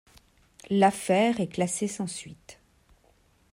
[0.71, 2.59] L'affaire est classée sans suite.